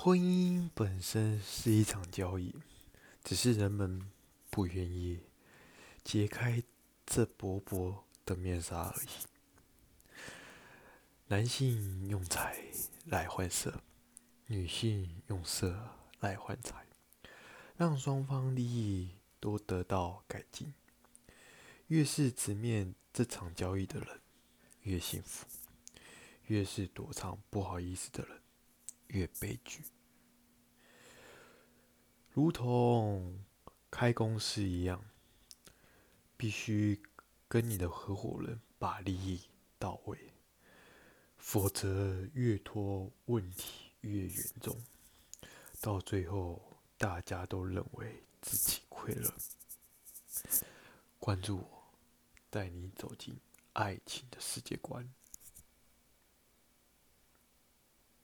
[0.00, 2.54] 婚姻本身是一场交易，
[3.24, 4.08] 只是人们
[4.48, 5.18] 不愿意
[6.04, 6.62] 揭开
[7.04, 9.08] 这薄薄的面纱而已。
[11.26, 12.62] 男性用财
[13.06, 13.82] 来换色，
[14.46, 16.86] 女性用色来换财，
[17.76, 20.72] 让双方利益都得到改进。
[21.88, 24.20] 越是直面这场交易的人，
[24.82, 25.44] 越幸福；
[26.46, 28.40] 越是躲藏不好意思的人，
[29.08, 29.82] 越悲剧。
[32.38, 33.36] 如同
[33.90, 35.04] 开公司一样，
[36.36, 37.02] 必须
[37.48, 39.40] 跟你的合伙人把利益
[39.76, 40.16] 到位，
[41.36, 44.80] 否则越拖问题越严重，
[45.80, 46.62] 到最后
[46.96, 49.34] 大家都认为自己亏了。
[51.18, 51.82] 关注我。
[52.50, 53.36] 带你走进
[53.72, 55.12] 爱情的世界观。